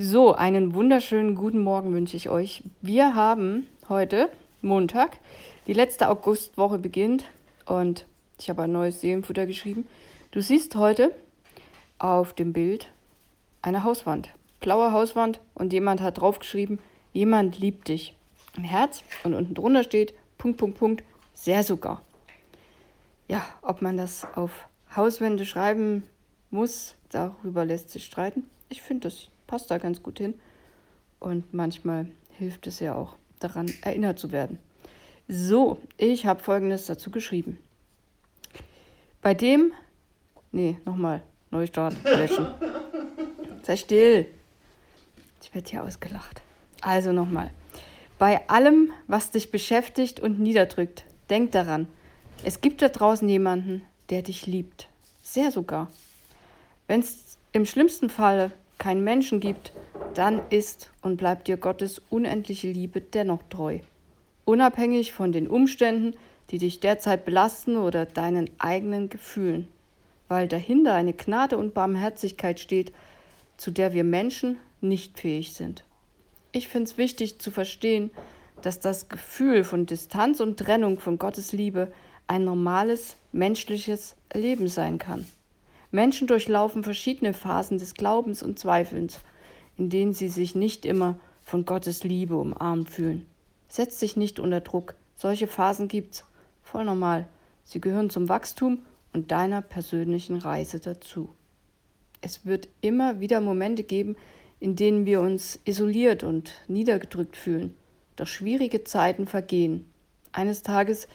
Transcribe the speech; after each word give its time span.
So, 0.00 0.32
einen 0.32 0.74
wunderschönen 0.74 1.34
guten 1.34 1.60
Morgen 1.60 1.92
wünsche 1.92 2.16
ich 2.16 2.28
euch. 2.28 2.62
Wir 2.80 3.16
haben 3.16 3.66
heute 3.88 4.30
Montag, 4.62 5.18
die 5.66 5.72
letzte 5.72 6.08
Augustwoche 6.08 6.78
beginnt 6.78 7.24
und 7.66 8.06
ich 8.38 8.48
habe 8.48 8.62
ein 8.62 8.70
neues 8.70 9.00
Seelenfutter 9.00 9.44
geschrieben. 9.44 9.88
Du 10.30 10.40
siehst 10.40 10.76
heute 10.76 11.12
auf 11.98 12.32
dem 12.32 12.52
Bild 12.52 12.92
eine 13.60 13.82
Hauswand, 13.82 14.28
blaue 14.60 14.92
Hauswand 14.92 15.40
und 15.54 15.72
jemand 15.72 16.00
hat 16.00 16.20
draufgeschrieben, 16.20 16.78
jemand 17.12 17.58
liebt 17.58 17.88
dich. 17.88 18.14
Ein 18.56 18.62
Herz 18.62 19.02
und 19.24 19.34
unten 19.34 19.54
drunter 19.54 19.82
steht 19.82 20.14
Punkt, 20.38 20.58
Punkt, 20.58 20.78
Punkt, 20.78 21.04
sehr 21.34 21.64
sogar. 21.64 22.02
Ja, 23.26 23.44
ob 23.62 23.82
man 23.82 23.96
das 23.96 24.24
auf 24.36 24.52
Hauswände 24.94 25.44
schreiben 25.44 26.04
muss, 26.50 26.94
darüber 27.10 27.64
lässt 27.64 27.90
sich 27.90 28.04
streiten. 28.04 28.48
Ich 28.68 28.82
finde 28.82 29.08
das 29.08 29.28
passt 29.48 29.72
da 29.72 29.78
ganz 29.78 30.00
gut 30.00 30.18
hin. 30.18 30.34
Und 31.18 31.52
manchmal 31.52 32.06
hilft 32.36 32.68
es 32.68 32.78
ja 32.78 32.94
auch, 32.94 33.16
daran 33.40 33.72
erinnert 33.82 34.20
zu 34.20 34.30
werden. 34.30 34.60
So, 35.26 35.80
ich 35.96 36.26
habe 36.26 36.40
Folgendes 36.40 36.86
dazu 36.86 37.10
geschrieben. 37.10 37.58
Bei 39.20 39.34
dem, 39.34 39.72
nee, 40.52 40.78
nochmal, 40.84 41.22
Neustart, 41.50 41.96
löschen. 42.04 42.46
Sei 43.62 43.76
still. 43.76 44.26
Ich 45.42 45.52
werde 45.52 45.68
hier 45.68 45.82
ausgelacht. 45.82 46.40
Also 46.80 47.12
nochmal. 47.12 47.50
Bei 48.18 48.48
allem, 48.48 48.92
was 49.06 49.30
dich 49.30 49.50
beschäftigt 49.50 50.20
und 50.20 50.38
niederdrückt, 50.38 51.04
denk 51.30 51.52
daran, 51.52 51.88
es 52.44 52.60
gibt 52.60 52.80
da 52.80 52.88
draußen 52.88 53.28
jemanden, 53.28 53.82
der 54.10 54.22
dich 54.22 54.46
liebt. 54.46 54.88
Sehr 55.22 55.50
sogar. 55.50 55.90
Wenn 56.88 57.00
es 57.00 57.38
im 57.52 57.66
schlimmsten 57.66 58.08
Fall 58.08 58.50
keinen 58.78 59.04
Menschen 59.04 59.40
gibt, 59.40 59.72
dann 60.14 60.40
ist 60.48 60.90
und 61.02 61.18
bleibt 61.18 61.46
dir 61.46 61.58
Gottes 61.58 62.00
unendliche 62.08 62.72
Liebe 62.72 63.02
dennoch 63.02 63.42
treu. 63.50 63.80
Unabhängig 64.46 65.12
von 65.12 65.30
den 65.30 65.48
Umständen, 65.48 66.16
die 66.50 66.56
dich 66.56 66.80
derzeit 66.80 67.26
belasten 67.26 67.76
oder 67.76 68.06
deinen 68.06 68.48
eigenen 68.58 69.10
Gefühlen. 69.10 69.68
Weil 70.28 70.48
dahinter 70.48 70.94
eine 70.94 71.12
Gnade 71.12 71.58
und 71.58 71.74
Barmherzigkeit 71.74 72.58
steht, 72.58 72.92
zu 73.58 73.70
der 73.70 73.92
wir 73.92 74.04
Menschen 74.04 74.56
nicht 74.80 75.18
fähig 75.20 75.52
sind. 75.52 75.84
Ich 76.52 76.68
finde 76.68 76.90
es 76.90 76.96
wichtig 76.96 77.38
zu 77.38 77.50
verstehen, 77.50 78.10
dass 78.62 78.80
das 78.80 79.10
Gefühl 79.10 79.62
von 79.62 79.84
Distanz 79.84 80.40
und 80.40 80.58
Trennung 80.58 80.98
von 80.98 81.18
Gottes 81.18 81.52
Liebe 81.52 81.92
ein 82.26 82.44
normales 82.44 83.16
menschliches 83.30 84.16
Leben 84.32 84.68
sein 84.68 84.96
kann. 84.96 85.26
Menschen 85.90 86.26
durchlaufen 86.26 86.84
verschiedene 86.84 87.32
Phasen 87.32 87.78
des 87.78 87.94
Glaubens 87.94 88.42
und 88.42 88.58
Zweifelns, 88.58 89.20
in 89.76 89.88
denen 89.88 90.12
sie 90.12 90.28
sich 90.28 90.54
nicht 90.54 90.84
immer 90.84 91.18
von 91.44 91.64
Gottes 91.64 92.04
Liebe 92.04 92.36
umarmt 92.36 92.90
fühlen. 92.90 93.26
Setz 93.68 93.98
dich 93.98 94.16
nicht 94.16 94.38
unter 94.38 94.60
Druck. 94.60 94.94
Solche 95.16 95.46
Phasen 95.46 95.88
gibt's. 95.88 96.24
Voll 96.62 96.84
normal. 96.84 97.26
Sie 97.64 97.80
gehören 97.80 98.10
zum 98.10 98.28
Wachstum 98.28 98.80
und 99.12 99.30
deiner 99.30 99.62
persönlichen 99.62 100.36
Reise 100.36 100.80
dazu. 100.80 101.30
Es 102.20 102.44
wird 102.44 102.68
immer 102.80 103.20
wieder 103.20 103.40
Momente 103.40 103.82
geben, 103.82 104.16
in 104.60 104.76
denen 104.76 105.06
wir 105.06 105.20
uns 105.20 105.58
isoliert 105.64 106.22
und 106.22 106.52
niedergedrückt 106.66 107.36
fühlen. 107.36 107.74
Doch 108.16 108.26
schwierige 108.26 108.84
Zeiten 108.84 109.26
vergehen. 109.26 109.86
Eines 110.32 110.62
Tages 110.62 111.08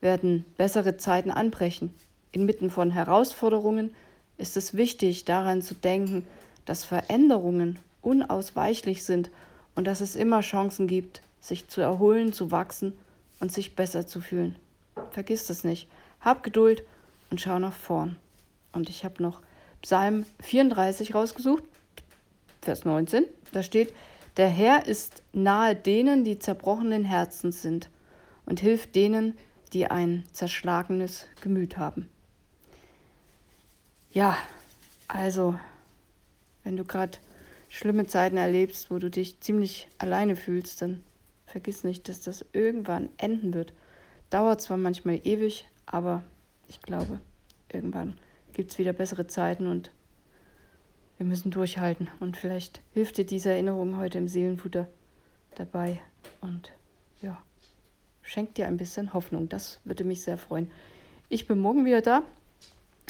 werden 0.00 0.44
bessere 0.56 0.96
Zeiten 0.96 1.30
anbrechen. 1.30 1.94
Inmitten 2.32 2.70
von 2.70 2.90
Herausforderungen 2.90 3.94
ist 4.38 4.56
es 4.56 4.74
wichtig, 4.74 5.24
daran 5.24 5.62
zu 5.62 5.74
denken, 5.74 6.26
dass 6.64 6.84
Veränderungen 6.84 7.78
unausweichlich 8.00 9.04
sind 9.04 9.30
und 9.74 9.86
dass 9.86 10.00
es 10.00 10.16
immer 10.16 10.40
Chancen 10.40 10.86
gibt, 10.86 11.22
sich 11.40 11.68
zu 11.68 11.80
erholen, 11.80 12.32
zu 12.32 12.50
wachsen 12.50 12.92
und 13.40 13.52
sich 13.52 13.76
besser 13.76 14.06
zu 14.06 14.20
fühlen. 14.20 14.56
Vergiss 15.10 15.46
das 15.46 15.64
nicht. 15.64 15.88
Hab 16.20 16.42
Geduld 16.42 16.84
und 17.30 17.40
schau 17.40 17.58
nach 17.58 17.74
vorn. 17.74 18.16
Und 18.72 18.88
ich 18.88 19.04
habe 19.04 19.22
noch 19.22 19.40
Psalm 19.82 20.24
34 20.42 21.14
rausgesucht, 21.14 21.62
Vers 22.62 22.84
19. 22.84 23.24
Da 23.52 23.62
steht, 23.62 23.92
der 24.36 24.48
Herr 24.48 24.86
ist 24.86 25.22
nahe 25.32 25.74
denen, 25.74 26.24
die 26.24 26.38
zerbrochenen 26.38 27.04
Herzens 27.04 27.62
sind 27.62 27.88
und 28.46 28.60
hilft 28.60 28.94
denen, 28.94 29.36
die 29.72 29.86
ein 29.86 30.24
zerschlagenes 30.32 31.26
Gemüt 31.40 31.76
haben. 31.76 32.08
Ja, 34.10 34.38
also, 35.06 35.58
wenn 36.64 36.76
du 36.76 36.84
gerade 36.84 37.18
schlimme 37.68 38.06
Zeiten 38.06 38.36
erlebst, 38.36 38.90
wo 38.90 38.98
du 38.98 39.10
dich 39.10 39.40
ziemlich 39.40 39.88
alleine 39.98 40.36
fühlst, 40.36 40.80
dann 40.82 41.04
vergiss 41.46 41.84
nicht, 41.84 42.08
dass 42.08 42.20
das 42.20 42.44
irgendwann 42.52 43.10
enden 43.18 43.54
wird. 43.54 43.72
Dauert 44.30 44.60
zwar 44.60 44.76
manchmal 44.76 45.20
ewig, 45.24 45.68
aber 45.86 46.22
ich 46.68 46.80
glaube, 46.82 47.20
irgendwann 47.72 48.18
gibt 48.52 48.72
es 48.72 48.78
wieder 48.78 48.92
bessere 48.92 49.26
Zeiten 49.26 49.66
und 49.66 49.90
wir 51.18 51.26
müssen 51.26 51.50
durchhalten. 51.50 52.08
Und 52.20 52.36
vielleicht 52.36 52.80
hilft 52.92 53.18
dir 53.18 53.26
diese 53.26 53.50
Erinnerung 53.50 53.98
heute 53.98 54.18
im 54.18 54.28
Seelenfutter 54.28 54.88
dabei. 55.54 56.00
Und 56.40 56.72
ja, 57.20 57.42
schenkt 58.22 58.56
dir 58.56 58.66
ein 58.66 58.76
bisschen 58.76 59.12
Hoffnung. 59.12 59.48
Das 59.48 59.80
würde 59.84 60.04
mich 60.04 60.22
sehr 60.22 60.38
freuen. 60.38 60.70
Ich 61.28 61.46
bin 61.46 61.58
morgen 61.58 61.84
wieder 61.84 62.02
da. 62.02 62.22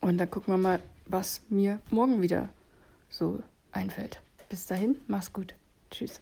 Und 0.00 0.18
dann 0.18 0.30
gucken 0.30 0.54
wir 0.54 0.58
mal, 0.58 0.80
was 1.06 1.42
mir 1.48 1.80
morgen 1.90 2.22
wieder 2.22 2.48
so 3.08 3.42
einfällt. 3.72 4.20
Bis 4.48 4.66
dahin, 4.66 4.96
mach's 5.06 5.32
gut. 5.32 5.54
Tschüss. 5.90 6.20